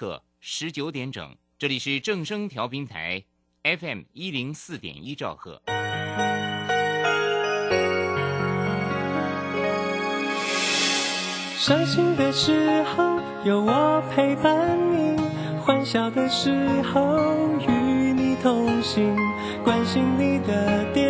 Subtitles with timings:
[0.00, 3.22] 刻十九点整，这里是正声调频台
[3.62, 5.60] FM 一零四点一兆赫。
[11.58, 15.20] 伤心的时候有我陪伴你，
[15.60, 17.18] 欢笑的时候
[17.68, 17.70] 与
[18.14, 19.14] 你同行，
[19.62, 21.09] 关心你的点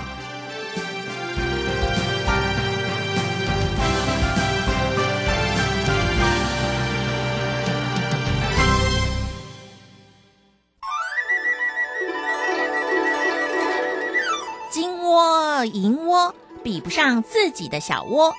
[16.63, 18.35] 比不上自己的小窝，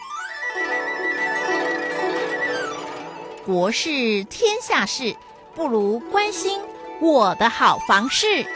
[3.44, 5.16] 国事天下事
[5.54, 6.60] 不如关心。
[7.00, 8.46] 我的好房事。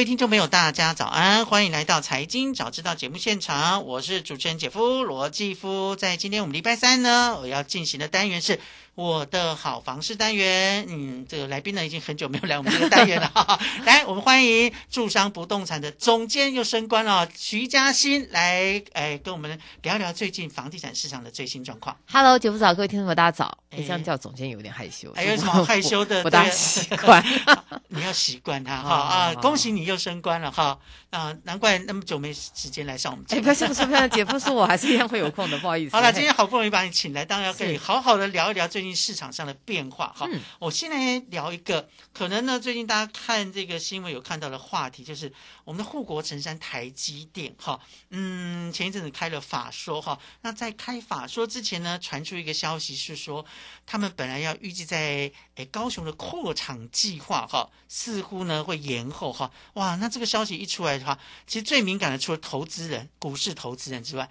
[0.00, 5.94] 各位听众朋友，大家早安，欢迎来到财经早知道节目现场，我是主持人姐夫罗继夫。
[5.94, 8.58] 在今天我们礼拜三呢，我要进行的单元是。
[9.00, 13.32] 我的好房事单元，嗯，这个来宾呢已经很久没有来我们这个单元了。
[13.86, 21.96] 来，我们欢迎住商不动产的总监又升官了，徐嘉欣来，哎，跟我们聊聊最近房地产市场的最新状况。
[22.12, 23.56] Hello，姐夫早，各位听众朋友大家早。
[23.70, 26.22] 哎这样叫总监有点害羞，还有什么害羞的？
[26.24, 27.24] 不大习惯，
[27.88, 29.34] 你要习惯他哈啊！
[29.34, 30.76] 恭喜你又升官了哈
[31.10, 31.32] 啊！
[31.44, 33.42] 难怪那么久没时间来上我们节目。
[33.42, 35.94] 不是不是不是，姐夫说我还是一样会有空的，不好意思。
[35.94, 38.89] 好了，今天好不容易把你请来，当然要跟你好好的聊一聊最近。
[38.94, 40.28] 市场上的变化哈，
[40.58, 45.32] 我先来聊一个，可能呢，最近大家看这个新闻有看到的话题，就是
[45.64, 47.80] 我们的护国神山台积电哈，
[48.10, 53.44] 嗯，前一阵子开了法说哈，那在开法说之前呢，传出一个消息是说，
[53.86, 64.30] 他们本来要预计在诶高雄的扩厂计划哈，似乎呢会延后哈，哇，那这个消息一出来的话，其实最敏感的除了投资人、股市投资人之外。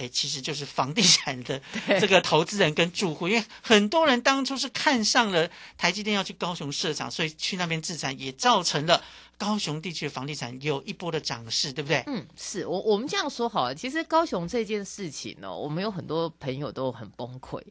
[0.00, 1.60] 哎，其实就是房地产的
[2.00, 9.02] 这个投资人跟住户，因为很多人当初是看上了台积电要去高雄设厂，所以去那边置产，也造成了
[9.36, 12.02] 高雄地区的房地产有一波的涨势，对不对？
[12.06, 13.74] 嗯，是我我们这样说好了。
[13.74, 17.62] 其实高雄这件事情呢，我们有很多朋友都很崩溃。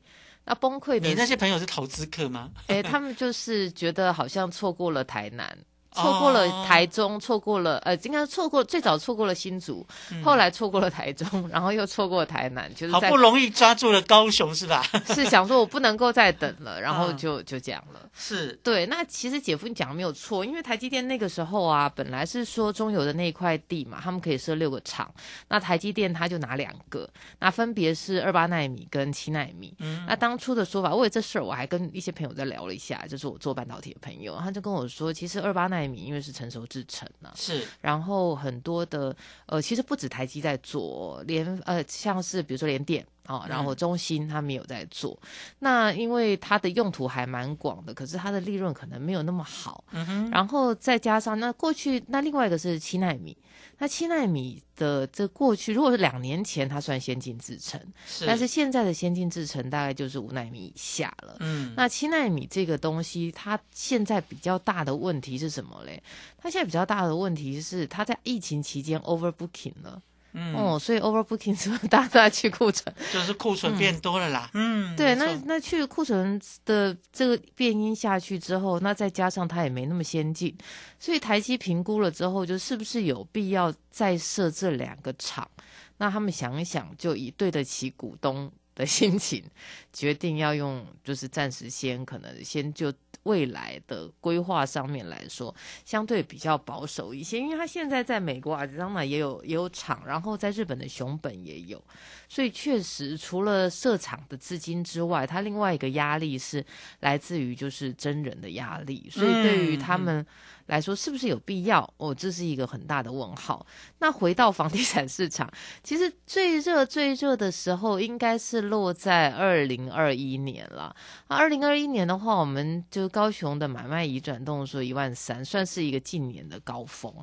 [0.46, 2.52] 那崩溃的，你那些朋友是投资客吗？
[2.68, 5.58] 哎，他们就是觉得好像错过了台南。
[5.92, 9.86] 错过了台中，错过了呃，应该错过最早错过了新竹，
[10.24, 14.84] 后来错过了台中，然后又错过了台南，就是好不容易抓住了高雄，是吧？
[15.08, 18.10] 是想说我不能够再等了，然后 就就这样了。
[18.14, 25.10] 是对，那其实姐夫你讲的没有错，因为台积电那个时候啊，本来是说中油的那一块地嘛，他们可以设六个厂，
[25.48, 29.74] 那台积电他就拿两个，那分别是二八纳米跟七纳米。
[29.80, 43.06] 嗯，那当初的说法，为了这事儿，我还跟一些朋友在聊了一下，就是我做半导体的朋友，他就跟我说，其实二八纳米因为是成熟制程呢，是，然后很多的呃，其实不止台积在做，连呃像是比如说联电。
[43.28, 45.16] 哦，然后中心他们有在做，
[45.60, 49.84] 那因为它的用途还蛮广的，可是它的利润可能没有那么好。
[49.92, 53.38] 嗯哼，然后再加上那过去那另外一个是七纳米，
[53.80, 61.38] 那七纳米的这过去如果是两年前它算先进制程，是，但是现在的先进制程大概就是五纳米以下了。
[61.40, 66.04] 嗯，那七纳米这个东西，它现在比较大的问题是什么嘞？
[66.38, 70.02] 它现在比较大的问题是它在疫情期间 overbooking 了。
[70.34, 72.94] 嗯哦，所以 overbooking 是不是大家都在去库存？
[73.12, 74.50] 就是库存变多了啦。
[74.54, 80.56] 嗯，对，那那去库存的这个变音下去之后，那再加上它也没那么先进，
[81.00, 85.50] 所以台积评估了之后，就是不是有必要再设这两个厂？
[85.98, 89.44] 那他们想一想，就以对得起股东的心情，
[89.92, 92.94] 决定要用，就是暂时先可能先就
[93.24, 95.54] 未来的规划上面来说，
[95.86, 101.84] 相对比较保守一些，因为他现在在美国阿兹当嘛也有也有厂，然后在日本的熊本也有，
[102.28, 106.66] 所以确实除了设厂的资金之外，他另外一个压力是
[107.02, 110.26] 来自于就是真人的压力，所以对于他们。
[110.70, 111.82] 来说是不是有必要？
[111.98, 113.66] 哦，这是一个很大的问号。
[113.98, 115.52] 那回到房地产市场，
[115.84, 120.96] 其实最热最热的时候应该是落在二零二一年了。
[121.28, 127.14] 那二零二一年的话，我们就高雄的买卖移转动说一万三，算是一个近年的高峰。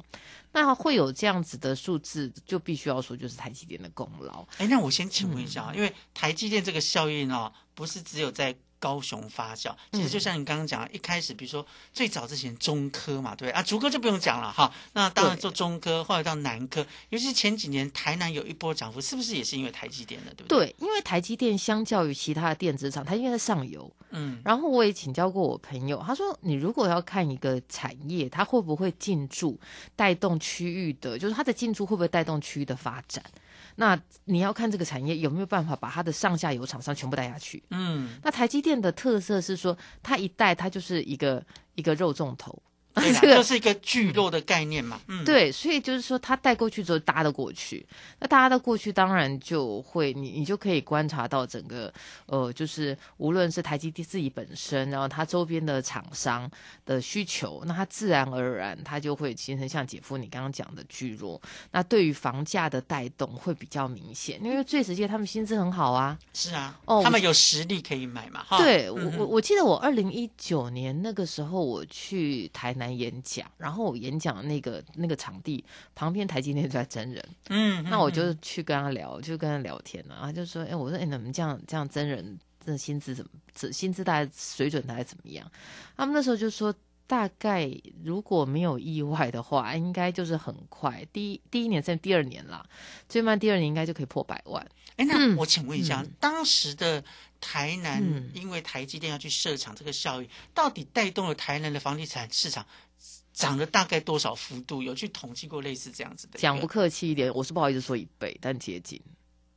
[0.53, 4.45] 那会有这样子的数字，就必须要说就是台积电的功劳。
[4.59, 8.57] 哎，那我先请问一下，因为台积电这个效应哦，不是只有在。
[8.87, 14.73] 高雄发酵，其实就像你刚刚讲，一开始比如说最早之前中科嘛，对啊，竹科就不用讲了哈。
[14.93, 20.67] 那当然做中科，后来到南科，尤其是前几年台南有一波涨幅，是不是也是因为台积电的，对不对？
[20.67, 24.41] 对，因为台积电相较于其他的电子厂，它因为在上游，嗯。
[24.45, 29.59] 然后我也请教过我朋友，他说你如果要看一个产业，它会不会进驻
[29.97, 33.21] 带动区域的，就是它的进驻会不会带动区域的发展？
[33.77, 37.63] 那你要看这个产业有没有办法把它的上下游厂商全部带下去。
[37.71, 41.45] 嗯，那台积电的特色是说，它一带它就是一个
[41.75, 42.63] 一个肉粽头。
[43.21, 44.99] 这个是一个聚落的概念嘛？
[45.09, 47.87] 嗯，对，所以就是说，他带过去之后搭得过去，
[48.19, 51.93] 那搭的过去，当然就会你你就可以观察到整个
[52.25, 56.51] 呃，就是无论是台积电自己本身，然后它周边的厂商
[56.87, 61.39] 的需求，那它自然而然它就会形成像姐夫你刚刚讲的聚落。
[61.73, 68.43] 那对于房价的带动会比较明显，因为最直接他们薪资很好啊，是啊，哦，他们有实力可以买嘛？
[68.43, 72.86] 哈对我我我记得我二零一九年那个时候我去台南。
[72.91, 85.51] 演讲，然后我演讲那个那个场地旁边台积电就在真人，嗯，那我就去跟他聊，就跟他聊天了，然后就说，哎，我说，哎，你们这样这样真人，这薪资怎么，这薪资大概水准大概怎么样？
[85.97, 86.75] 他们那时候就说，
[87.07, 87.71] 大概
[88.03, 92.65] 如果没有意外的话，应该就是很快，第一第一年甚至第二年啦，
[93.09, 94.67] 最慢第二年应该就可以破百万。
[94.97, 97.05] 哎，那我请问一下，当时的。
[97.39, 98.03] 台南
[98.33, 102.67] 因为台积电要去设厂，这个效益到底带动了台南的房地产市场
[103.33, 104.83] 涨了大概多少幅度？
[104.83, 106.39] 有去统计过类似这样子的？
[106.39, 109.01] 讲不客气一点，我是不好意思说一倍，但接近。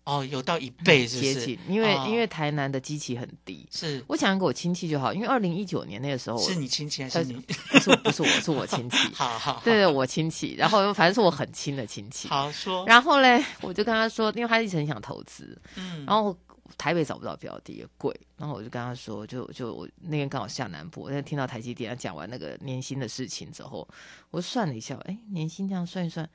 [0.10, 3.68] 哦，有到一倍是，接近，因为因为台南的机器很低。
[3.70, 7.34] 是我讲给我亲戚就好，因为二零一九年那个时候是你亲戚还是你？
[7.34, 8.98] 不是不是我是我亲戚。
[9.14, 10.56] 好好，对对，我亲戚。
[10.58, 12.28] 然后反正是我很亲的亲戚。
[12.28, 12.84] 好说。
[12.88, 16.36] 然后嘞，我就跟他说，因为他一直很想投资，嗯，然后。
[16.78, 23.86] 台北找不到标的也贵，然后我就跟他说，就就我那天刚好下南部，那听到台积电讲完那个年薪的事情之后，
[24.30, 26.30] 我算了一下，哎，年薪这样算一算，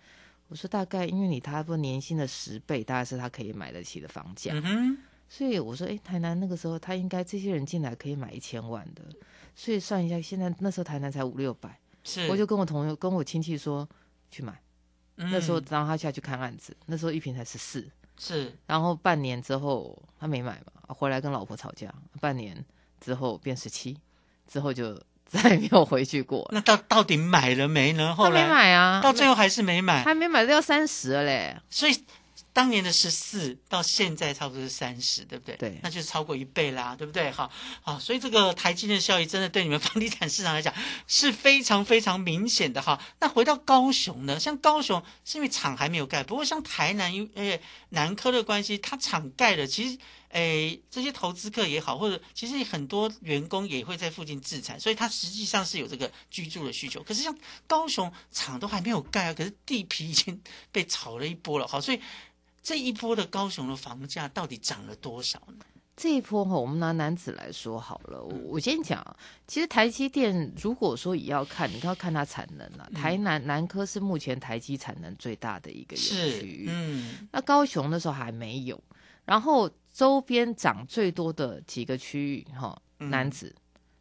[0.49, 4.55] 我说大概因为你他不年薪的十倍，大概是他可以买得起的房价，
[5.29, 9.03] 所以我说，哎，台南那个时候他应该这些人进来可以买一千万的，
[9.55, 13.89] 所以算一下，现在那时候台南才五六百，是，我就跟我同学跟我亲戚说
[14.31, 14.61] 去买，
[15.17, 17.91] 那时候让他下去看案子，那时候一平才十四。
[18.17, 22.65] 是，然后半年之后他没买嘛，回来跟老婆吵架，半年
[23.01, 23.99] 之后变十七，
[24.47, 24.97] 之后就
[25.43, 26.49] 再也没有回去过。
[26.53, 28.15] 那到到底买了没呢？
[28.15, 31.57] 后来没买啊，到最后还是没买，还没买都要三十了嘞。
[31.71, 32.05] 所以。
[32.55, 35.57] 当年的十四到现在差不多是三十，对不对？
[35.57, 37.29] 对，那就是超过一倍啦，对不对？
[37.33, 37.51] 好，
[37.83, 40.73] 好，所以这个台积电效益真的对你们房地产市场来讲
[41.09, 43.03] 是非常非常明显的哈。
[43.19, 44.39] 那回到高雄呢？
[44.39, 49.99] 像高雄是因为厂还没有盖，不过像台南因为南科的关系，它厂盖了，其实
[50.29, 57.03] 诶这些投资客也好，或者其实很多员工也会在附近自产，所以它实际上是有这个居住的需求。
[57.03, 57.37] 可是像
[57.67, 60.41] 高雄厂都还没有盖啊，可是地皮已经
[60.71, 62.01] 被炒了一波了，好，所以。
[62.65, 65.65] 这一波的高雄的房价到底涨了多少呢？
[65.95, 68.21] 这一波哈，我们拿男子来说好了。
[68.21, 69.05] 我我先讲，
[69.47, 72.91] 其实台积电如果说也要看，你要看它产能了。
[72.95, 78.83] 台南南科是目前台积产能最大的一个区域，嗯，那高雄那时候还没有。
[79.27, 83.55] 然后周边涨最多的几个区域哈，男子、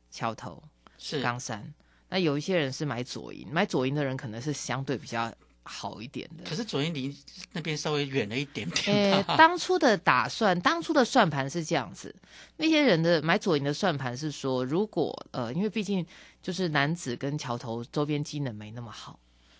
[0.10, 0.64] 桥头、
[0.98, 1.72] 是冈山。
[2.10, 5.32] 那有一些人是买左营，买左营的人可能是相对比较。
[5.66, 7.16] 好一点的，可是左营离
[7.54, 9.14] 那边稍微远了一点点。
[9.26, 12.14] 呃，当初的打算，当初的算盘是这样子，
[12.58, 16.06] 那些人的买左营的算盘是说，如果呃，因为毕竟
[16.42, 19.18] 就是男子跟桥头周边机能没那么好，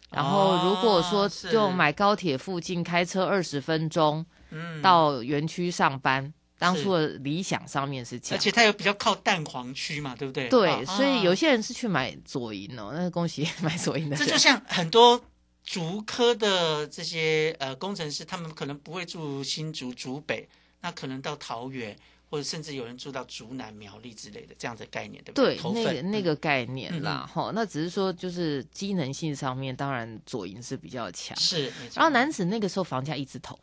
[0.10, 10.50] 然后如果说就买高铁附近开车二十分钟，嗯，到园区上班，当初的理想上面是这样，而且它又比较靠蛋黄区嘛，对不对？
[10.50, 14.18] 对，所以有些人是去买左营哦，那恭喜买左营的。
[14.18, 15.24] 这就像很多。
[15.64, 20.48] 竹科的这些呃工程师，他们可能不会住新竹竹北，
[20.82, 21.98] 那可能到桃园
[22.30, 25.56] 或者甚至有人住到竹南、苗栗之类的这样的概念，对不对？
[25.56, 31.38] 对，那个那个概念嗯啦，哈、那只是说就是机能性上面，当然左营是比较强。
[31.38, 33.58] 是，然后男子那个时候房价一字头，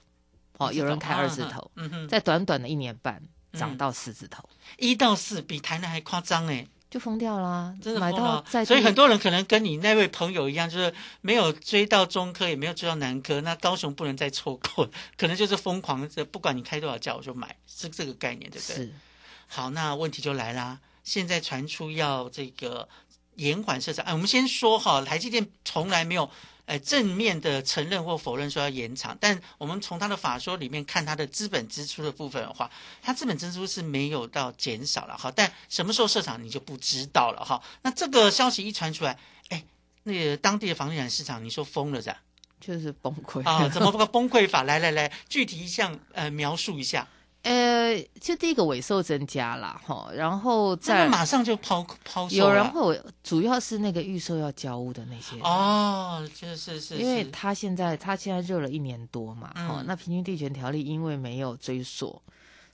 [0.58, 3.20] 哦，有人开二字啊头，嗯哼，在短短的一年半
[3.52, 18.76] 涨嗯到四字头，一到四比台南还夸张哎，就疯掉啦，真的买疯了到在，所以很多人可能跟你那位朋友一样，就是没有追到中科，也没有追到南科，那高雄不能再错过， 可能就是疯狂的，不管你开多少价我就买，是这个概念，对不对？
[18.76, 18.92] 是
[19.46, 22.88] 好，那问题就来啦，现在传出要这个
[23.36, 26.28] 延缓设厂，哎，我们先说哈，台积电从来没有。
[26.70, 32.70] 呃，正面的承认或否认说要延长，但我们从他的法说里面看他的资本支出的部分的话，
[33.02, 37.60] 他资本支出是没有到减少了哈，但什么时候设厂你就不知道了哈。
[37.82, 39.64] 那这个消息一传出来，哎，
[40.04, 42.16] 那个当地的房地产市场，你说疯了噻？
[42.60, 44.62] 就是崩溃啊，怎么个崩溃法？
[44.62, 47.08] 来来来，具体一项呃描述一下。
[47.42, 62.20] 呃，就第一个尾售增加了，哈，然后这个再马上就抛抛售有人会，主要是那个预售要交屋的那些人哦，就是是，因为他现在他现在热了一年多嘛，嗯哦，那平均地权条例因为没有追溯，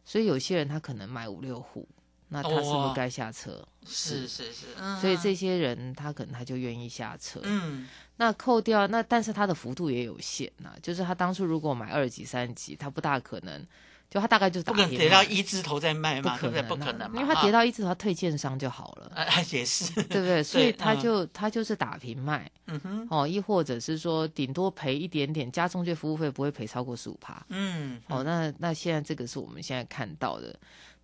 [0.04, 1.86] 所以有些人他可能买五六户，
[2.28, 3.64] 那他是不是该下车？
[3.86, 7.40] 是是是，嗯所以这些人他可能他就愿意下车。
[7.44, 7.86] 嗯
[8.18, 13.64] 那扣掉那，但是他的幅度也有限呐、就是他当初如果买二级、三级，他不大可能，
[14.08, 16.62] 就他大概就是不打平可能跌到一字头再卖嘛，对不对？
[16.62, 19.10] 不可能、啊，不可能嘛，因为他跌到到一字头，他退券商就好了。
[19.14, 20.42] 啊也是， 对不对？
[20.42, 27.44] 所以他嗯就、他就是打平卖嗯哼哦，亦或者是说顶多赔一点点，加中介服务费不会赔超过十五趴。
[27.48, 30.54] 嗯哦，那那现在这个是我们现在看到的。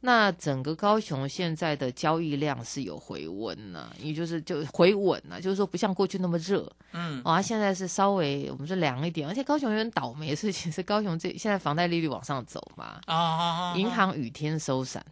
[0.05, 7.21] 那整个高雄现在的交易量是有回温呢、也就是就回稳了、就是说不像过去那么热嗯。
[7.25, 15.07] 哦，它现在是稍微我们说凉一点，而且高雄有点倒霉的事情是高雄这现在房贷利率往上走嘛，啊啊啊，银行雨天收伞，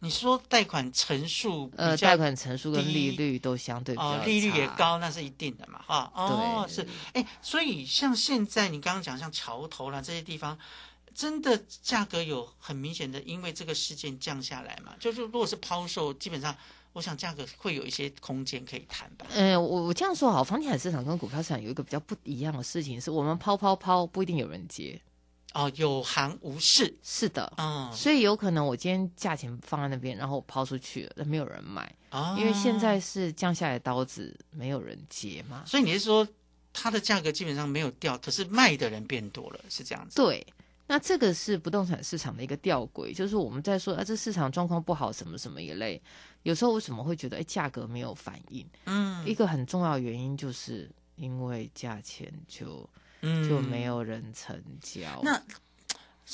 [0.00, 6.74] 你说贷款成数呃，贷款成数跟利率都相对比较哦，利率也，高，那是一定的嘛，哈，哦，对。
[6.74, 10.58] 是，哎，所以像现在你刚刚讲像桥头啦这些地方，
[11.14, 14.94] 真的价格有很明显的因为这个事件降下来嘛？
[15.00, 16.56] 就是如果是抛售，基本上
[16.92, 19.26] 我想价格会有一些空间可以谈吧。
[19.30, 25.00] 嗯，我我这样说好，房地产市场跟股票市场有一个比较不一样的事情，是我们抛抛抛不一定有人接。
[25.54, 35.64] 哦，有行无市，是的，嗯，所以有可能我今天价钱放在那边，然后我抛出去了，但没有人买，哦因为现在是降下来刀子，没有人接嘛。
[35.66, 36.28] 所以你是说
[36.72, 40.16] 它的价格基本上没有掉，可是卖的人变多了，是这样子？
[40.16, 40.46] 对，
[40.88, 46.02] 那这个是不动产市场的一个吊诡，就是我们在说啊，这市场状况不好，什么什么一类，
[46.42, 48.66] 有时候为什么会觉得哎价格没有反应？
[48.86, 52.88] 嗯一个很重要的原因就是因为价钱就
[53.20, 53.84] 嗯就没。
[53.84, 55.20] 有人成交。
[55.22, 55.40] 那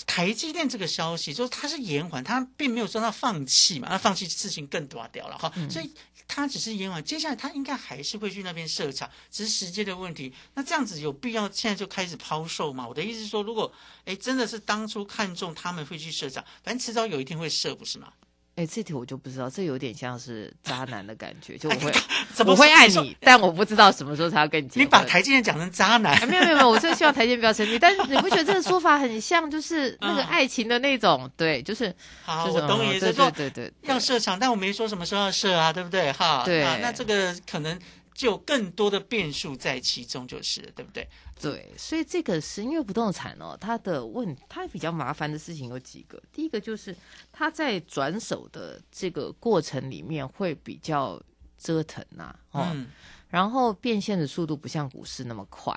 [0.07, 5.93] 台积电这个消息，就是它是延缓，它并没有说它放弃嘛，那放弃事情更多掉了哈，嗯所以
[6.27, 10.33] 他只是延缓，接下来他应该还是会去那边设厂，只是时间的问题。
[10.55, 12.87] 那这样子有必要现在就开始抛售吗？
[12.89, 13.73] 我的意思是说，如果
[14.05, 18.13] 哎真的是当初看中他们会去设厂，反正迟早有一天会设，不是吗？
[18.57, 21.93] 哎，这题我就不知道，这有点像是渣男的感觉，就我会
[22.33, 24.87] 怎么我会爱你，但我不知道什么时候才要跟你结婚。
[24.87, 31.93] 你把台积电讲成渣男哎，没有没有没有，我是希望台阶不要成立，但是你不觉得这个说法很像，就是那个嗯爱情的那种，对，就是
[32.25, 36.13] 好，就是我懂你意思说对对对，要设场，但我没说什么时候要设啊，对不对？
[36.13, 37.77] 哈，对啊那这个可能
[38.15, 41.07] 就有更多的变数在其中，就是了对不对？
[41.41, 46.23] 对，所以这个是因为不动产哦，它的问它比较麻烦的事情有几个。
[46.33, 46.97] 第一个就是
[47.33, 51.21] 它在转手的这个过程里面会比较
[51.59, 52.87] 折腾呐、哦，嗯
[53.29, 55.75] 然后变现的速度不像股市那么快。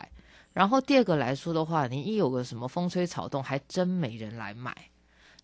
[0.54, 4.76] 然后第二个来说的话，你一有个什么风吹草动，还真没人来买。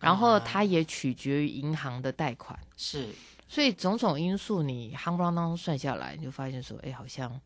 [0.00, 3.08] 然后它也取决于银行的贷款，是
[3.54, 7.40] 所以种种因素你夯不啷当算下来，你就发现说，哎，好像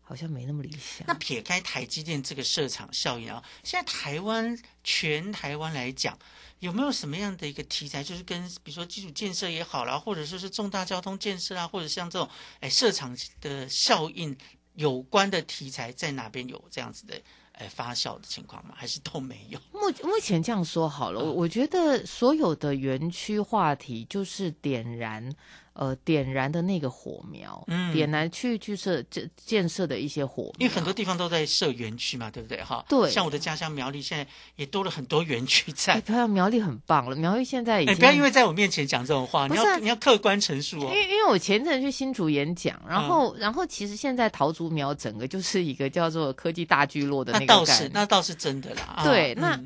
[0.00, 1.06] 好像没那么理想。
[1.06, 6.18] 那撇开台积电这个设厂效应啊，现在台湾全台湾来讲，
[6.58, 14.36] 有没有什么样的一个题材，就是跟比如说基础建设也好啦，或者说是重大交通建设啊，或者像这种哎设厂的效应
[14.74, 17.22] 有关的题材，在哪边有这样子的
[17.54, 18.74] 哎发酵的情况吗？
[18.78, 19.58] 还是都没有？
[19.72, 25.30] 目目前这样说好了，我嗯我觉得所有的园区话题就是点燃，
[25.74, 32.62] 呃，点燃的那个火苗，嗯点燃去去设建建设的一些火苗，因为很多地方都在设园区嘛，对不对？
[32.62, 34.26] 哈，对像我的家乡苗栗，现在
[34.56, 36.28] 也多了很多园区哎，在。
[36.28, 40.90] 苗栗很棒了，苗栗现在已哎，经不要因为在我面前讲这种话，你要你要客观陈述哦因。
[40.90, 48.94] 为因为我前阵去新竹演讲，然嗯后、然后其实现在桃竹苗整个就是一个叫做科技大聚落的那那个概念，倒是那倒是真的啦。
[48.96, 49.60] 啊对那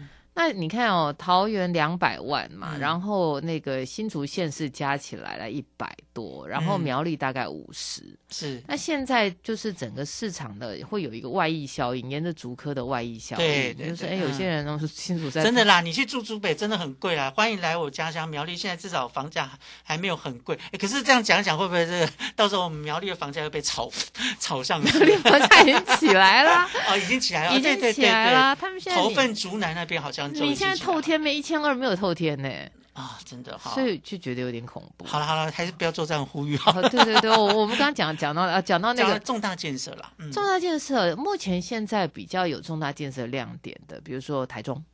[0.47, 17.33] 你看哦，桃园两百万嘛，嗯然后那个新竹县市加起来了一百多，然后嗯苗栗大概五十、是，那现在就是整个市场的会有一个外溢效应，沿着竹科的外溢效应，对对就是哎，有些人都是新竹在真的啦，你去住竹北真的很贵啦。
[17.35, 19.51] 欢迎来我家乡苗栗，现在至少房价
[19.83, 20.59] 还没有很贵。
[20.73, 23.91] 诶可是这样讲一讲，会不会这个到时候我们苗栗的房价又被炒
[24.39, 25.17] 炒上去？
[25.19, 28.57] 房价已经起来了， 哦，已经起来了，已经起对对对对来了。
[28.57, 32.49] 他们现在头你份竹南那边好像你现在透天没一千二，没有透天呢，
[32.93, 33.73] 啊，真的哈。
[33.73, 35.05] 所以就觉得有点恐怖。
[35.05, 36.73] 好了好了，还是不要做这样呼吁好。
[36.83, 44.85] 对对对，我我们刚刚讲讲到啊讲到那个重大建设了，嗯，重大建设，目前现在比较有重大建设亮点的，比如说台中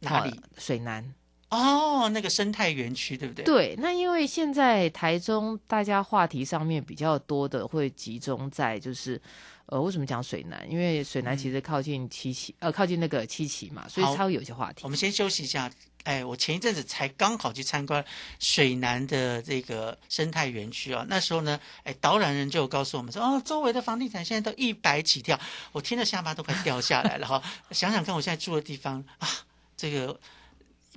[0.00, 0.42] 哪里哦？
[0.58, 1.14] 水南。
[1.50, 3.44] 哦，那个生态园区对不对？
[3.44, 9.20] 对，那因为现在台中大家话题上面比较多的会集中在就是。
[9.68, 10.64] 呃，为什么讲水南？
[10.70, 14.88] 因为水南其实靠近七期，呃，靠近那个七期嘛，所以好它会有一些话题我。
[14.88, 15.68] 们先休息一下。
[16.04, 18.04] 哎，我前一阵子才刚好去参观
[18.38, 25.36] 水南的这个生态园区啊，那时候呢，哎，导览人就有告诉我们说，哦，周围的房地产现在都一百起跳，
[25.72, 27.42] 我听得下巴都快掉下来了哈。
[27.72, 29.28] 想想看，我现在住的地方啊，
[29.76, 30.16] 这个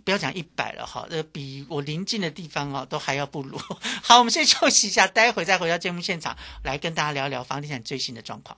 [0.10, 3.60] 不要讲一百了哈，呃，比我临近的地方哦都还要不如。
[4.01, 8.58] 好，我们先休息一下，待会再回到节目现场来跟大家聊聊房地产最新的状况。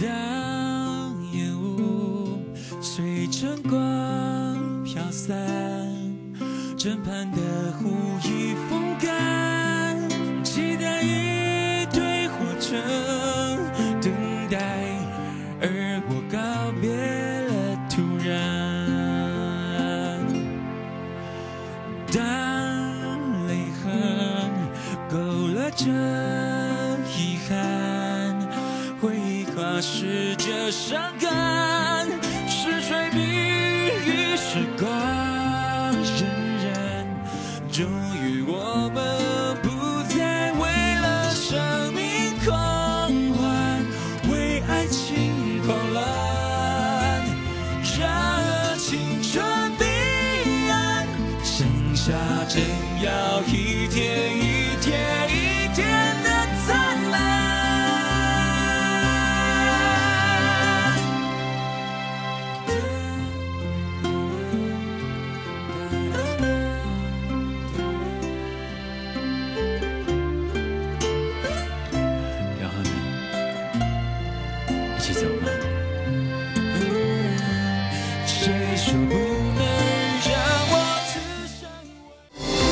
[1.34, 2.42] 烟雾
[2.80, 5.36] 随晨光飘散，
[6.78, 7.38] 枕畔的
[7.72, 7.90] 湖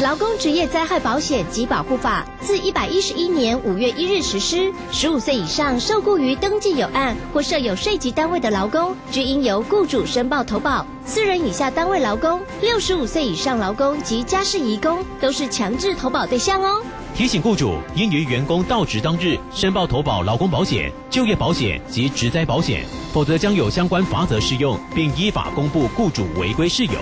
[0.02, 10.86] 劳工职业灾害保险及保护法自一百一十一年五月一日实施，十五岁以上受雇于登记有案或设有税籍单位的劳工，均应由雇主申报投保。
[11.04, 16.82] 四人以下单位劳工、六十五岁以上劳工及家事移工都是强制投保对象哦。
[17.18, 26.92] 提醒雇主应于员工到职当日申报投保劳工保险、就业保险及职灾保险，否则将有相关罚则适用，并依法公布雇主违规事由。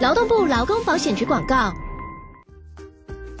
[0.00, 1.74] 劳动部劳工保险局广告。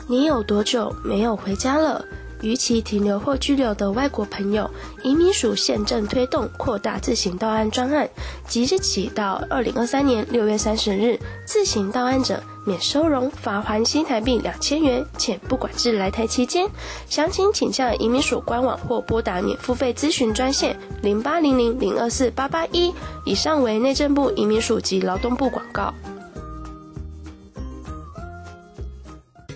[0.06, 2.04] 你有多久没有回家了？
[2.42, 4.70] 逾期停留或居留的外国朋友，
[5.02, 8.06] 移民署现正推动扩大自行到案专案，
[8.46, 16.68] 即日起到二零二三年六月三十日，自行到案者免收容、罚还新台币两千元，且不管制来台期间。
[17.08, 22.92] 详情请向移民署官网或拨打免付费咨询专线零八零零零二四八八一。
[23.24, 25.94] 以上为内政部移民署及劳动部广告。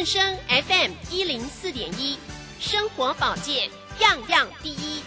[0.00, 2.16] 正声 FM 一零四点一，
[2.58, 5.02] 生活保健样样第一。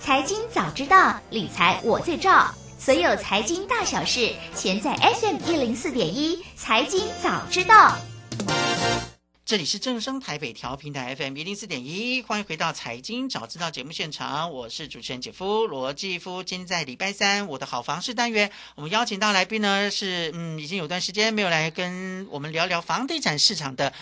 [0.00, 2.54] 财经早知道，理财我最照。
[2.78, 6.44] 所有财经大小事，全在 FM 一零四点一。
[6.54, 7.98] 财经早知道，
[9.50, 16.44] 这里是正声台北调频台 FM 一零四点一，欢迎回到财经早知道节目现场，我是主持人姐夫罗继夫。
[16.44, 23.92] 今天在礼拜三，我的好房事单元，我们邀请到来宾呢是嗯，已经有段时间没有来跟我们聊聊房地产市场的。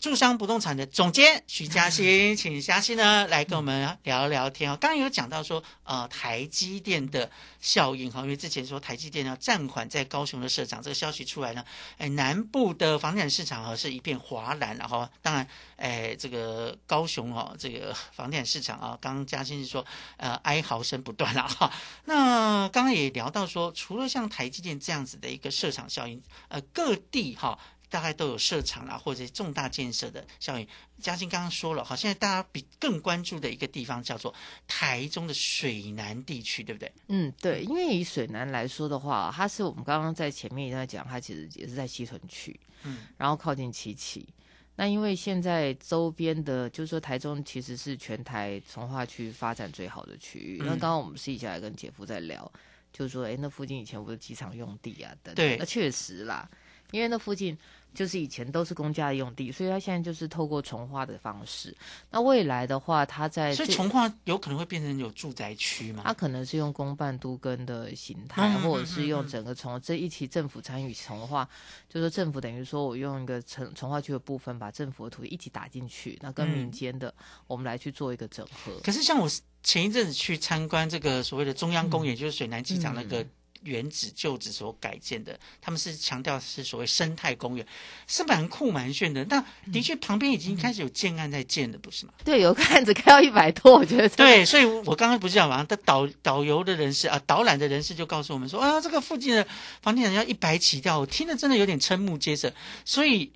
[0.00, 4.78] 住商不动产的总监徐嘉欣，请嘉欣呢来跟我们聊聊天哦。
[4.80, 11.62] 刚刚有讲到说，呃，台积电的效应哈，因为之前说台积电要暂缓在高雄的设厂，这个消息出来呢，
[11.98, 19.84] 哎，南部的房地产市场哈是一片哗然，然后当然，哎，这个高雄哦，这个房地产市场啊，刚刚嘉欣是说，
[20.16, 21.70] 呃，哀嚎声不断了哈。
[22.06, 27.58] 那刚刚也聊到说，除了像台积电这样子的一个设厂效应，呃，各地哈。
[27.90, 30.66] 大概都有设厂啦，或者重大建设的效应。
[31.00, 34.32] 嘉欣刚刚说了，好，现在大家比更关注的一个地方叫做
[34.68, 36.92] 台中的水南地区，对不对？
[37.08, 44.28] 嗯，对，因为以水南来说的话，它是我们刚刚在前面也在讲，它其实也是在西屯区，嗯，然后靠近七期。
[44.76, 50.58] 那因为现在周边的，就是说台中其实是全台从化区发展最好的区域。
[50.60, 52.50] 那、嗯刚刚我们私底下来跟姐夫在聊，
[52.92, 55.36] 就是说，哎，那附近以前不是机场用地啊，等等。
[55.36, 56.48] 对那确实啦，
[56.92, 57.58] 因为那附近。
[57.92, 61.76] 就是以前都是公家的用地，所以它现在就是透过重化的方式。
[62.10, 66.02] 那未来的话，它在所以重化有可能会变成有住宅区吗？
[66.06, 71.48] 它可能是用公办都跟的形态，嗯或者是用整个从这一期政府参与重化，
[71.88, 77.12] 就是政府等于说我用一个重重化区的部分，把政府的土地一起打进去，那跟嗯民间的、
[77.46, 78.72] 我们来去做一个整合。
[78.84, 79.28] 可是像我
[79.62, 83.26] 前一阵子去参观这个所谓的中央公嗯园，就是水南机场那个。
[83.62, 87.66] 原址旧址所改建的，他们是强调是所谓生态公园，
[88.06, 89.24] 是蛮酷蛮炫的。
[89.26, 92.12] 那的确旁边已经开始有建案在建了，不是吗？
[92.24, 99.46] 对，有个案子开到一百多，我觉得对，所以我刚刚不是讲嘛，导导游的人士啊，导览的人士就告诉我们说啊，这个附近的
[99.82, 102.52] 房地产要一百起掉，我听了真的有点瞠目结舌。
[102.84, 103.32] 所以，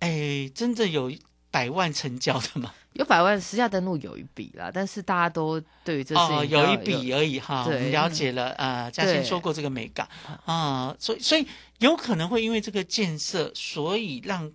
[0.00, 1.12] 哎，真的有
[1.50, 2.74] 百万成交的吗？
[2.94, 8.90] 有百万私下登录有一笔啦，但是大家都对于这事情哦有一笔而已哈，我们了解了啊。
[8.90, 10.08] 嘉欣说过这个美感
[10.44, 11.46] 啊，所以所以
[11.78, 14.50] 有可能会因为这个建设，所以让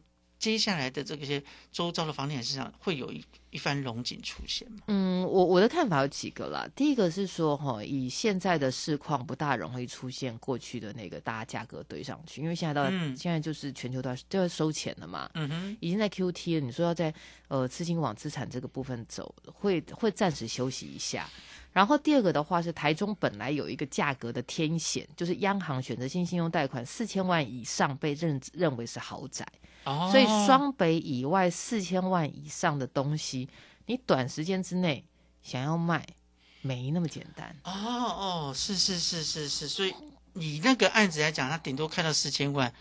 [0.45, 4.77] 接下来的这些周遭的房地产市场会有一一番龙景出现吗？
[4.85, 6.69] 嗯，我我的看法有几个啦。
[6.75, 16.63] 第一个是说，哈，以现在的市况不大容易出现过去的那个大家价格堆上去，因为现在到、嗯现在就是全球都要都要收钱了嘛，嗯哼，已经在 QT 了。
[16.63, 17.11] 你说要在
[17.47, 21.27] 呃资金往资产这个部分走，会会暂时休息一下。
[21.73, 29.43] 然后第二个的话是台中本来有一个价格的天险，就是央行选择性信用贷款四千万以上被认认为是豪宅。
[29.85, 33.47] 哦所以双北以外四千万以上的东西，
[33.85, 35.03] 你短时间之内
[35.41, 36.05] 想要卖，
[36.61, 37.55] 没那么简单。
[37.63, 39.93] 哦哦，是是是是是，所以
[40.33, 42.73] 你那个案子来讲，他顶多看到四千万，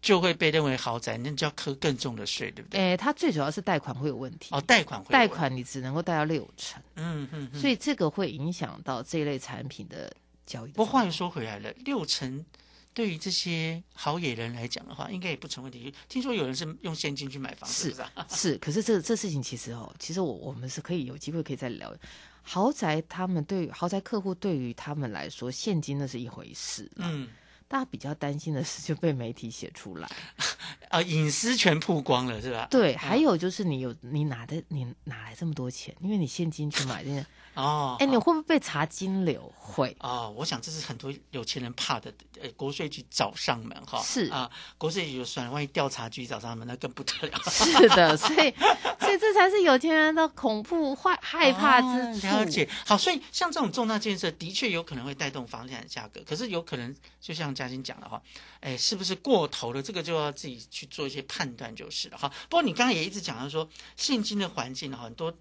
[0.00, 2.80] 就会被认为豪宅，那就要扣更重的税，对不对？
[2.80, 4.54] 诶，它最主要是贷款会有问题。
[4.54, 10.70] 哦，贷款贷款你只能够贷到六成，嗯嗯，嗯所以这个会影响到这一类产品的交易。
[10.72, 12.44] 不过话又说回来了，六成
[12.94, 15.92] 对于这些好野人来讲的话，应该也不成问题。
[16.08, 18.12] 听说有人是用现金去买房子，是是吧？
[18.28, 21.94] 是，可是这这事情其实哦，其实我我们是可以有机会可以再聊。
[22.42, 27.28] 豪宅他们对于豪宅客户对于他们来说，现金那是一回事，嗯，
[27.68, 30.10] 大家比较担心的是就被媒体写出来。
[30.90, 32.66] 啊，隐私全曝光了，是吧？
[32.70, 35.94] 对，啊还有就是你有你哪的你哪来这么多钱？
[36.00, 37.24] 因为你现金去买这些，
[37.54, 39.52] 哦，哎，你会不会被查金流？
[39.58, 42.12] 会哦，我想这是很多有钱人怕的。
[42.40, 47.40] 呃，国税局找上门哈，是啊，国税局就算了，万一调查局找上门，那更不得了。
[47.48, 48.52] 是的， 所以
[48.98, 52.26] 所以这才是有钱人的恐怖坏害怕之处。
[52.26, 58.20] 哦了解，好，所以像这种重大建设，的确有可能会带动房地产价格，可是有可能就像嘉欣讲的哈，
[58.58, 59.80] 哎，是不是过头了？
[59.80, 62.28] 这个就要自己去做一些判断就是了哈。
[62.48, 65.32] 不过你刚刚也一直讲到说，现今的环境很多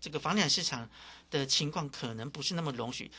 [0.00, 0.88] 这个房地产市场
[1.30, 3.10] 的情况可能不是那么容许。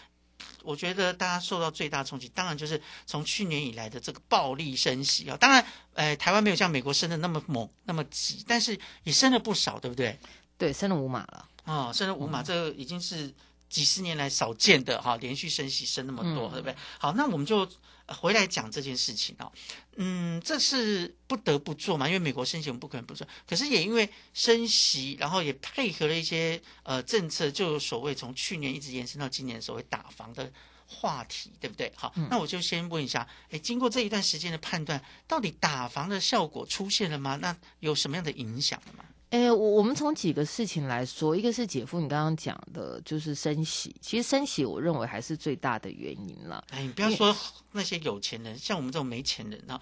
[0.63, 5.35] 我觉得大家受到最大冲击，当然就是从去年以来的这个暴力升息啊。
[5.35, 10.17] 当然，呃，台湾没有像美国升的那么猛、那么急，但是也升了不少，对不对？
[10.57, 11.45] 对，升了五码了。
[11.65, 13.33] 哦，升了五码，这个已经是
[13.69, 16.75] 几十年来少见的哈，连续升息升那么多，嗯对不对？
[16.97, 17.67] 好，那我们就呃
[18.13, 19.51] 回来讲这件事情哦。
[19.97, 30.51] 嗯，这是不得不做嘛，因为美国升息我们不可能不做，可是也因为升息，然后也配合了一些呃政策，就所谓从去年一直延伸到今年所谓打房的。
[30.91, 31.93] 话题对不对？
[31.95, 37.35] 好，嗯那我就先问一下，哎，经过这一段时间的判断，到底打房的效果出现了吗？
[37.35, 39.05] 那有什么样的影响了吗？
[39.31, 43.95] 诶，我我们从几个事情来说，一个是姐夫你刚刚讲的，就是升息。
[44.01, 46.65] 其实升息，我认为还是最大的原因了。
[46.71, 47.35] 哎，你不要说
[47.73, 49.79] 那些有钱人，像我们这种没钱人啊，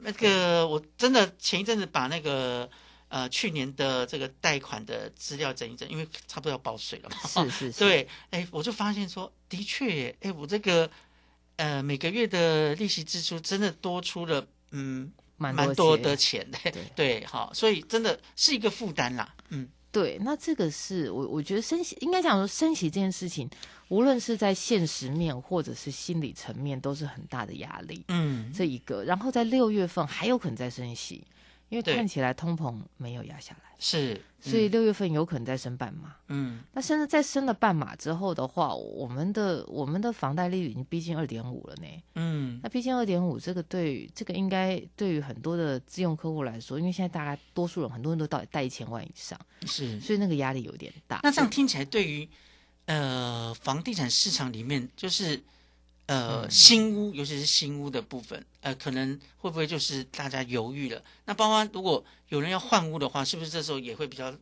[0.00, 2.68] 那个我真的前一阵子把那个
[3.08, 7.16] 呃去年的这个贷款的资料整一整，因为差不多要报税了嘛。
[7.26, 10.90] 是是是，对，哎，我就发现说，的确耶，哎，我这个
[11.56, 15.10] 呃每个月的利息支出真的多出了，嗯，
[15.40, 16.48] 蛮蛮多多的钱。
[16.50, 16.82] 的， 对。
[16.94, 19.66] 对，好，所以真的是一个负担啦，嗯。
[19.92, 23.50] 对，那这个是我我觉得升息应该讲说升息这件事情，
[23.88, 28.04] 无论是在现实面或者是心理层面，都是很大的压力。
[28.06, 31.24] 嗯，这一个，然后在六月份还有可能再升息，
[31.70, 36.16] 因为看起来通膨没有压下来，是，所以六月份有可能再升半码。
[36.26, 41.86] 嗯，那甚至在升了半码之后的话，我们的我们的房贷利率已经逼近二点五了呢。
[42.16, 51.20] 嗯，那逼近二点五，这个对于这个应该对于很多的自用客户来说，因为现在大概多数人很多人都到贷一千万以上，是，所以那个压力有点大。
[51.22, 52.28] 那这样听起来，对于
[52.86, 55.40] 呃房地产市场里面，就是
[56.10, 61.00] 呃、嗯新屋，尤其是新屋的部分，呃，可能会不会就是大家犹豫了？
[61.26, 64.32] 那包括如果有人要换屋的话，是不是这时候也会比较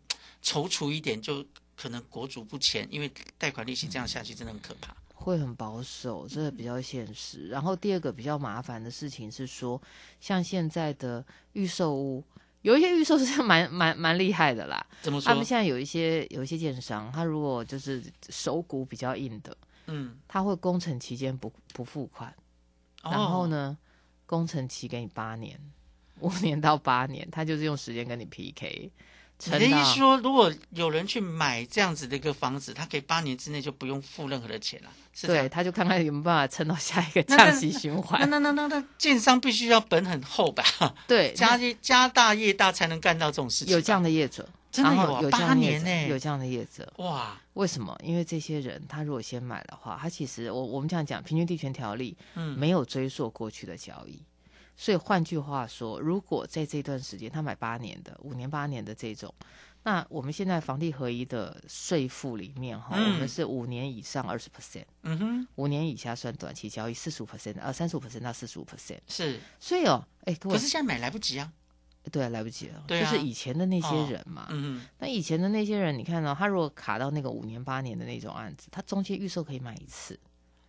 [0.42, 1.20] 踌躇一点？
[1.20, 1.44] 就
[1.76, 4.96] 可能国主不前，因为贷款利息这样下去真的很可怕。
[5.12, 7.48] 会很保守，这个比较现实。
[7.48, 9.78] 然后第二个比较麻烦的事情是说，
[10.22, 12.24] 像现在的预售屋，
[12.62, 14.86] 有一些预售是蛮蛮蛮厉害的啦。
[15.02, 19.54] 怎么说他们现在有一些有一些建商，他如果就是手骨比较硬的，
[19.88, 22.32] 嗯，他会工程期间不不付款，
[23.02, 23.76] 哦然后呢，
[24.26, 25.58] 工程期给你八年，
[26.20, 28.92] 五年到八年，他就是用时间跟你 PK。
[29.44, 38.20] 你的意思说，如果有人去买这样子的一个房子，他可以八年之内就不用付任何的钱了，是对，他就看看有没有办法撑到下一个那降息循环。
[38.20, 40.64] 那那那那那建商必须要本很厚吧？
[41.06, 43.72] 对，家业家大业大才能干到这种事情。
[43.72, 47.40] 有这样的业者，真的有有这样八的业者年呢有这样的业者，哇！
[47.54, 47.98] 为什么？
[48.04, 54.22] 因为这些人他如果先买的话，他其实我我们这样讲，平均地权条例，嗯没有追溯过去的交易。
[54.76, 59.34] 所以换句话说，如果在这段时间他买八年的、五年、八年的这种，
[59.82, 68.98] 那我们现在房地合一的税负里面哈，嗯我们是五年以上二十 percent，嗯哼，五年以下算短期交易四十五 percent，呃，三十五 percent 到四十五 percent。
[69.08, 71.52] 是，所以哦，哎，可是现在买来不及啊。
[72.10, 72.82] 对，来不及了。
[72.86, 74.46] 对啊就是以前的那些哦人嘛。
[74.50, 80.18] 嗯那以前的那些人，你看到、他如果卡到那个五年八年的那种案子，他中间预售可以买一次，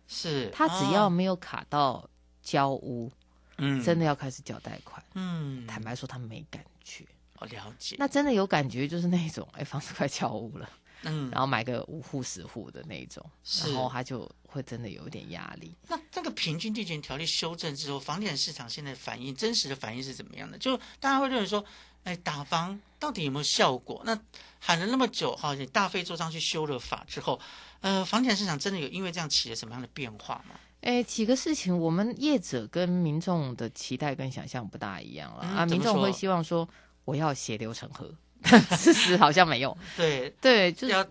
[0.06, 2.08] 是他只要没有卡到
[2.42, 3.10] 交屋，
[3.56, 5.02] 嗯真的要开始缴贷款。
[5.14, 7.06] 嗯，坦白说，他没感觉。
[7.38, 7.96] 我了解。
[7.98, 10.68] 那真的有感觉，就是那种哎，房子快交屋了，
[11.02, 13.24] 嗯然后买个五户十户的那种，
[13.64, 15.74] 然后他就会真的有一点压力。
[15.88, 20.58] 那这个平均地权条例修正之后，房地产市场现在反应真实的反应是怎么样的？
[20.58, 21.64] 就大家会认为说，
[22.04, 24.02] 哎，打房到底有没有效果？
[24.04, 24.18] 那
[24.58, 27.40] 喊了那么久，哈，你大费周章去修了法之后，
[27.80, 30.54] 呃，房地产市场真的有因为这样起了什么样的变化吗？
[30.82, 35.66] 哎，几个事情，我们业者跟民众的期待跟想象不大一样了、啊。
[35.66, 36.66] 民众会希望说，
[37.04, 38.14] 我要血流成河，
[38.76, 39.76] 事实好像没有。
[39.96, 41.06] 对对，就是要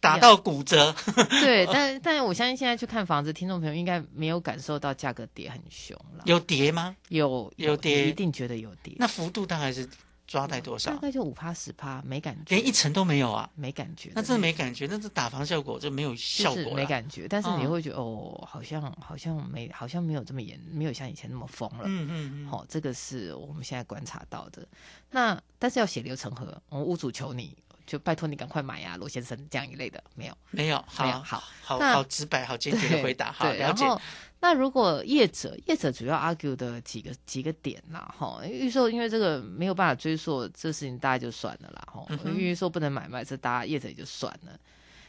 [0.00, 0.94] 打到骨折。
[1.40, 6.22] 对，但但我相信现在去看房子，听众朋友应该没有感受到价格跌很凶了。
[6.26, 6.94] 有跌吗？
[7.08, 8.94] 有有跌，一定觉得有跌。
[8.98, 9.88] 那幅度大概是
[10.34, 10.90] 抓在多少？
[10.90, 14.10] 大概就五趴十趴，没感觉，连一层都没有啊，没感觉。
[14.16, 17.28] 那真的没感觉，那这打防效果就没有效就是果，没感觉。
[17.28, 21.84] 但是你嗯会觉得、哦，好像好像没好像没有这么严，没有像以前那么疯了。
[21.84, 22.48] 嗯嗯嗯。
[22.48, 24.66] 好、这个是我们现在观察到的。
[25.12, 30.36] 那但是要血流成河，我们屋主求你就拜托你赶快买呀、罗先生这样一类的没有。
[30.50, 33.94] 没有，没有好好好好直白、好坚决的回答，好对，了解然。
[33.94, 34.00] 后，
[34.40, 44.58] 那如果业者业者主要 argue 的几个几个点啦，哈，预售因为这个没有办法追溯，这事情大家就算了啦，哈预售不能买卖，这大家业者也就算了。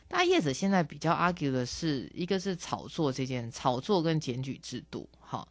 [0.08, 5.46] 大家业者现在比较 argue 的是，一个是炒作这件炒作跟检举制度，哈，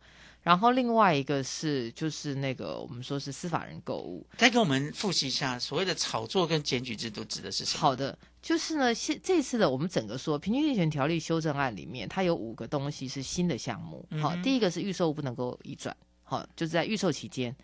[0.44, 7.80] 然后另外一个是就是那个我们说是司法人购物，再给我们复习一下所谓的炒作跟检举制度指的是什么？
[7.80, 14.06] 好的，就是呢，现这次的我们整个说平均地权条例修正案里面，它有五个东西是新的项目。
[14.20, 17.56] 好，嗯第一个是预售不能够移转，好，就是在预售期间，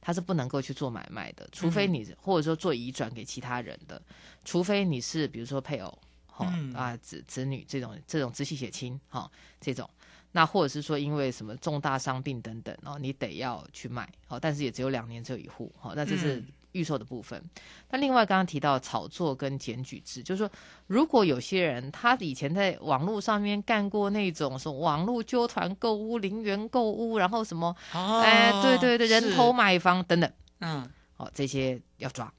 [0.00, 4.00] 它是不能够去做买卖的，除非你、或者说做移转给其他人的，
[4.44, 9.28] 除非你是比如说配偶，好、嗯啊子子女这种这种直系血亲，哈、
[9.60, 9.90] 这种。
[10.32, 17.42] 那或者是说因为什么重大伤病等等哦，你得要去卖哦，但是也只有两年，只有一户，好、那这是嗯预售的部分。
[17.90, 20.50] 那另外刚刚提到炒作跟检举制，就是说，
[20.86, 32.32] 如果有些人他以前在网络上面干过那种什么网络纠团购物、零元购物，然后什么，哦哎、对对对，人头买房等等，嗯，哦，这些要抓。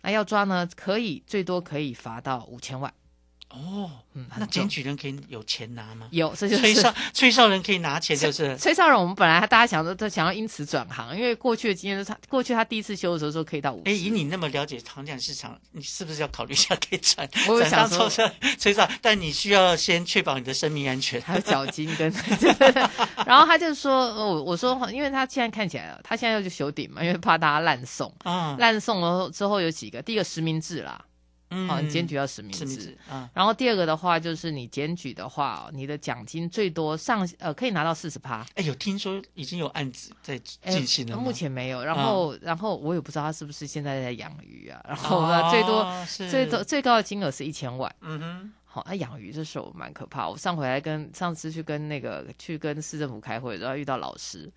[0.00, 2.92] 那要抓呢，可以最多可以罚到五千万。
[3.50, 6.06] 哦，嗯，那检举人可以有钱拿吗？
[6.10, 18.86] 有，这就是吹哨吹哨人可以拿钱，就是崔少人，我们本来大家想说，他想要因此转行，因为过去的经验是他过去他第一次修的时候说可以到五哎，以你那么了解房地产市场，你是不是要考虑一下可以转转 我有想说当抽车吹哨？
[19.00, 22.12] 但你需要先确保你的生命安全，还有脚筋跟，
[23.26, 31.02] 然后他就说，我我说，因为他现在看起来，他现在要去修顶嘛，因为怕大家烂送，啊烂送了之后有几个，第一个实名制啦。
[31.50, 38.46] 嗯哦，你检举要实名制制啊然后第二个的话就是你检举的话，你的奖金最多上呃可以拿到四十趴。
[38.54, 41.22] 哎，有听说已经有案子在哎进行了吗？
[41.22, 47.94] 目前没有，然后、然后我也不知道他是不是现在在养鱼啊，然后呢、哦最多是最多最高的金额是一千万。
[48.00, 50.28] 嗯哼，好，那、养鱼这时候蛮可怕。
[50.28, 54.50] 我上回来跟上次去跟那个去跟市政府开会，然后遇到老师，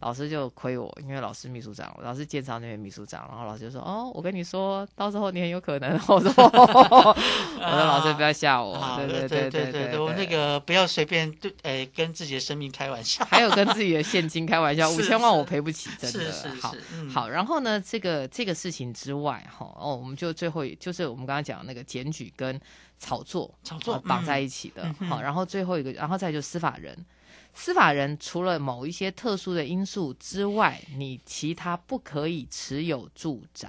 [0.00, 5.92] 老师就亏我，因为老师秘书长，老师建商那边秘书长，然后老师就说：“哦，我跟你说，到时候你很有可能。
[6.06, 7.14] ”我说：“我
[7.58, 8.74] 说老师不要吓我。
[8.74, 16.30] 啊对对对对对，我那个不要随便对，呃，跟自己的生命开玩笑，还有跟自己的现金开玩笑， 五是千万我赔不起，真的。
[16.30, 22.60] 是是好是嗯好，然后呢，这个这个事情之外，哈，哦，我们就最后就是我们刚刚讲的那个检举跟
[23.00, 25.08] 炒作，炒作哦绑在嗯一起的嗯。
[25.08, 26.96] 好，然后最后一个，然后再就司法人。
[27.60, 33.68] 司法人除了某一些特殊的因素之外，你其他不可以持有住宅。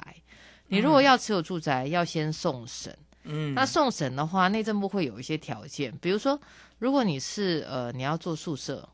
[0.67, 2.95] 你如果嗯要持有住宅，要先送审。
[3.23, 6.39] 嗯，那送审的话，内政部会有一些条件，比如说，
[6.77, 8.87] 如果你是呃你要做宿舍，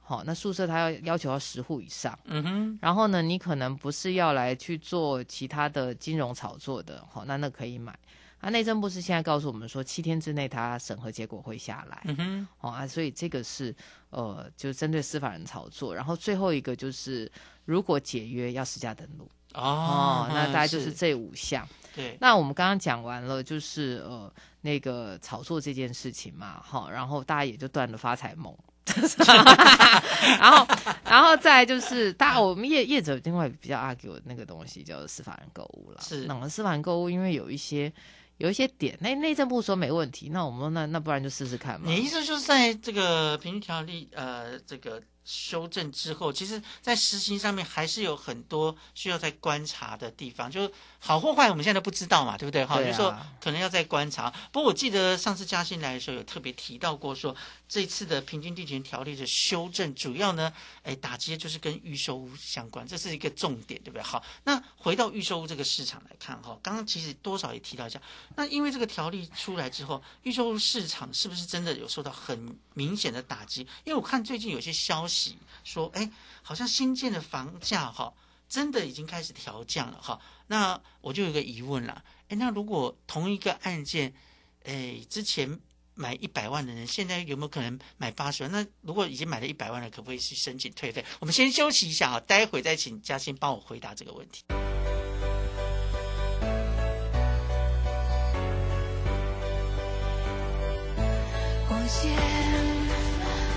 [0.00, 7.98] 好，那宿舍它要要求要十户以上，嗯哼，然后呢，你可能不是要来去做其他的金融炒作的，好，那那可以买。
[8.40, 13.74] 啊，内政部是现在告诉我们说，七天之内他审核结果会下来，嗯哼，哦啊，所以这个是
[14.10, 15.94] 呃，就针对司法人炒作。
[15.94, 17.30] 然后最后一个就是，
[17.64, 19.28] 如果解约要实价登录。
[19.54, 21.66] 哦那大概就是是这五项。
[21.96, 28.54] 对那我们刚刚讲完了，就是呃那个炒作这件事情嘛，好，然后大家也就断了发财梦。
[30.38, 30.66] 然后，
[31.04, 36.00] 然后再就是，大家我们业业者另外比较 argue 的那个东西叫司法人购物了。
[36.00, 37.92] 是那我们司法人购物，因为有一些
[38.38, 41.90] 有一些点，那内政部说没问题，那我们那那不然就试试看嘛。
[41.90, 52.64] 你意思就是在这个平条例呃这个修正之后，其实在实行上面还是有很多需要在观察的地方，就是好或坏我们现在都不知道嘛，对不对？
[52.64, 54.30] 哈、就是说可能要再观察。
[54.50, 57.36] 不过我记得上次嘉欣来的时候有特别提到过说，
[57.68, 60.50] 这次的平均地权条例的修正，主要呢，
[60.82, 64.02] 哎，打击的就是跟预售屋相关，这是一个重点，对不对？
[64.02, 68.00] 好，那回到预售屋这个市场来看，哈，刚刚其实多少也提到一下，
[68.34, 73.60] 那因为这个条例出来之后，预售屋市场是不是真的有受到很明显的打击？
[73.84, 75.17] 因为我看最近有些消息
[75.64, 76.10] 说，哎，
[76.42, 78.12] 好像新建的房价哈，
[78.48, 80.20] 真的已经开始调降了哈。
[80.46, 84.12] 那我就有个疑问啦，哎，那如果同一个案件，
[84.64, 85.58] 哎，之前
[85.94, 88.52] 买一百万的人，现在有没有可能买八十万？
[88.52, 91.04] 那如果已经买了一百万了，可不可以去申请退费？
[91.18, 94.44] 我们先休息一下啊，待会再请嘉欣帮我回答这个问题。
[101.68, 102.16] 光线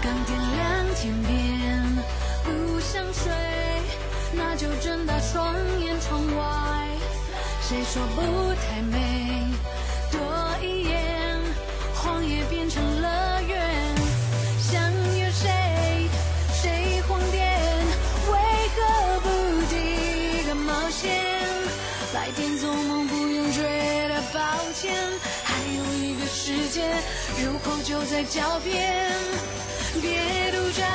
[0.02, 1.50] 刚点亮天边，
[3.12, 3.34] 不想睡，
[4.32, 6.88] 那就睁大双眼窗外。
[7.62, 9.52] 谁说不太美？
[10.10, 10.21] 多
[10.62, 11.38] 一眼，
[11.93, 13.95] 荒野变成乐园。
[14.60, 14.82] 想
[15.17, 16.10] 约谁？
[16.54, 17.36] 谁荒癫？
[18.32, 18.38] 为
[18.76, 19.28] 何不
[19.69, 21.12] 提个冒险？
[22.13, 23.62] 白天做梦不用觉
[24.08, 24.39] 得抱
[24.74, 24.95] 歉，
[25.43, 26.88] 还有一个世界，
[27.43, 29.12] 入口就在脚边。
[30.02, 30.88] 别独占，